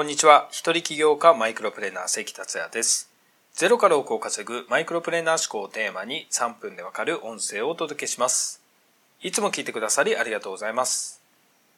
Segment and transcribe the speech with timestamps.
[0.00, 0.48] こんにちは。
[0.50, 3.10] 一人起業家マイクロプレーナー関達也です。
[3.52, 8.62] ゼロから億を稼ぐマイクロプレーナー思考をテーマに3分でわかる音声をお届けします。
[9.20, 11.20] いつも聞いてくださりありがとうございます。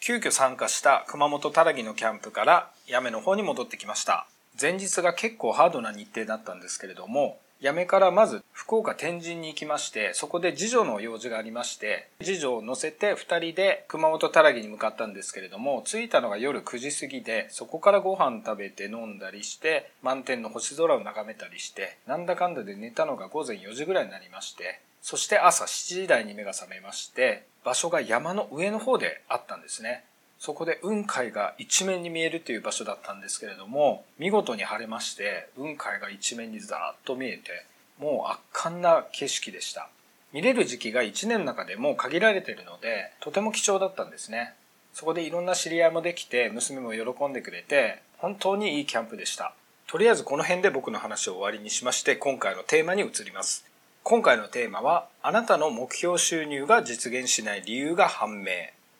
[0.00, 4.26] 急遽参加した熊本たらぎのキャンプから八女の方に戻ってきました。
[4.60, 30.04] 前日が結構ハードな日程だったんですけれども、八女からまず福岡天神に行きまして、そこで次女の用事がありまして、次女を乗せて2人で熊本たらぎに向かったんですけれども、着いたのが夜9時過ぎで、そこからご飯食べて飲んだりして、満天の星空を眺めたりして、なんだかんだで寝たのが午前4時ぐらいになりまして、そして朝7時台に目が覚めまして、場所が山の上の方であったんですね。
[30.40, 37.66] そこで雲海が一面に見えるという場所だったんですけれども、見事に晴れまして、雲海が一面にザーッと見えて、
[37.98, 39.90] もう圧巻な景色でした。
[40.32, 44.54] 見れる時期が1年の中でも限られているので、とても貴重だったんですね。
[44.94, 49.52] そこでいろんな知り合いもできて、娘も喜んでくれて、本当にいいキャンプでした。
[49.88, 53.66] とりあえずこの辺で僕の話を終わりにしまして、今回のテーマに移ります。
[54.04, 58.46] 今回のテーマは、あなたの目標収入が実現しない理由が判明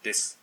[0.03, 0.40] です。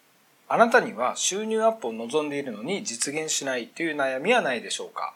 [0.49, 5.13] あなたには収入アップを望んでいるのに実現しないという悩みはないでしょうか？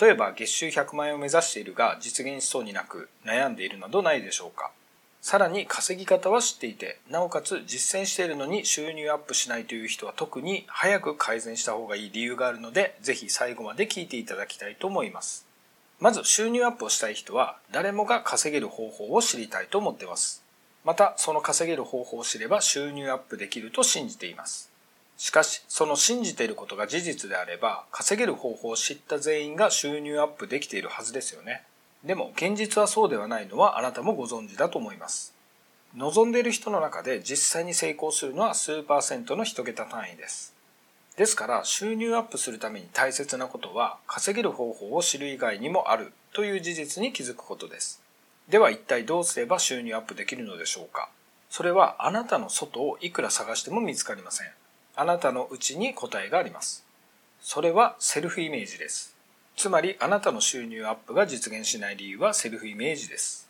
[0.00, 4.70] 例えば月収100万円を目指しているが実現しそうになく悩んでいるなどないでしょうか？
[5.20, 15.46] さらに稼ぎ方は知っていてなおかつ実践しているのに収入アップしないという人は特に早く改善した方がいい理由があるのでぜひ最後まで聞いていただきたいと思います。
[15.98, 20.42] まず収入アップをしたい人は誰もが稼げる方法を知りたいと思っています。
[20.84, 24.70] またその稼げる方法を知れば収入アップできると信じています。
[25.16, 31.62] しかしその信じていることが事実であれば稼げる方法を知った全員が収入アップできているはずですよね。
[32.04, 35.34] でも現実はそうではないのはあなたもご存知だと思います。
[35.94, 40.54] 望んでいる人の中で実際に成功するのは数パーセントの一桁単位です。
[41.16, 47.99] ですから収入アップするために大切なことは稼げる方法を知る以外にもあるという事実に気づくことです。
[48.50, 51.08] では一体どうすれば収入アップできるのでしょうか？
[51.48, 54.48] それはあなたの外をいくら探しても見つかりません。
[54.96, 56.84] あなたのうちに答えがあります。
[57.40, 59.16] それはセルフイメージです。
[59.56, 63.48] つまりあなたの収入アップが実現しない理由はセルフイメージです。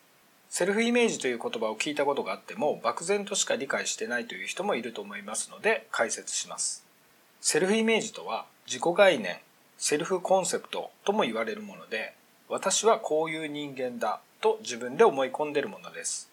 [0.51, 6.85] セルフイメージという言葉を聞いたことがあっても漠然としか理解してないという人もいると思いますので解説します。
[7.41, 9.39] セルフイメージとは自己概念、
[9.79, 12.13] セルフコンセプトとも言われるもので
[12.51, 16.31] 私はこういう人間だと自分で思い込んでるものです。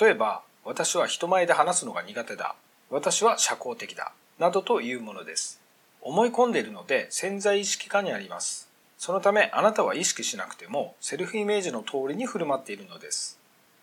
[0.00, 2.54] 例えば、私は人前で話すのが苦手だ。
[2.90, 4.12] 私は社交的だ。
[4.38, 5.60] などというものです。
[6.00, 8.68] 思い込んでいるので潜在意識下にあります。
[8.98, 13.38] そのためあなたは意識しなくてもセルフイメージの通りに振る舞っているのです。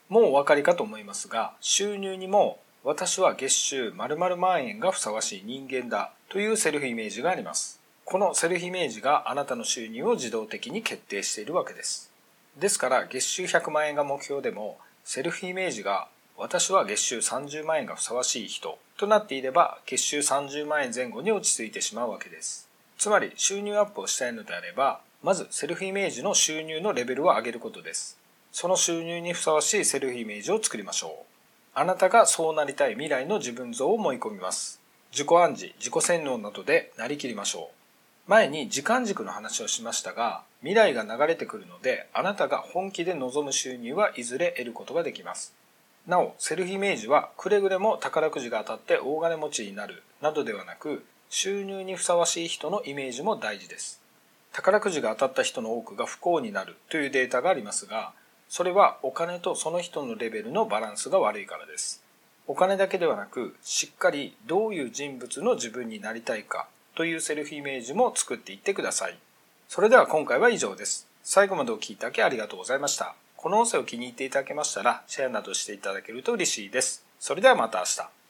[0.08, 7.80] もうお分かりかと思いますが、収入にも私は月収〇〇万円がふさわしい人間だというセルフイメージがあります。
[8.06, 12.11] このセルフイメージがあなたの収入を自動的に決定しているわけです。
[12.58, 16.08] ですから月収100万円が目標でもセルフイメージが
[16.38, 22.68] 私は月収30万円がふさわしい人となっていれば月収30万円前後に落ち着いてしまうわけです。
[22.98, 28.18] つまり収入アップをしたいのであればまずセルフイメージの収入のレベルを上げることです。
[28.52, 31.26] その収入にふさわしいセルフイメージを作りましょう。
[31.74, 34.82] あなたがそうなりたい未来の自分像を思い込みます。
[35.12, 37.81] 自己暗示、自己洗脳などでなりきりましょう。
[38.32, 45.54] 前に時間軸の話をしましたが、未来が流れてくるので、あなたが本気で望む収入はいずれ得ることができます。
[46.08, 54.00] なお、セルフイメージはくれぐれも宝くじが当たって大金持ちになるなどではなく、収入にふさわしい人のイメージも大事です。
[54.54, 58.14] 宝くじが当たった人の多くが不幸になるというデータがありますが、
[58.48, 62.02] それはお金とその人のレベルのバランスが悪いからです。
[62.48, 66.70] お金だけではなく、しっかりどういう人物の自分になりたいか
[67.02, 69.18] というセルフイメージも作っていってください。
[69.68, 71.08] それでは今回は以上です。
[71.24, 73.16] 最後までお聴きいただきありがとうございました。
[73.36, 77.04] この音声を気に入っていただけましたら、シェアなどしていただけると嬉しいです。
[77.20, 78.21] それではまた明日。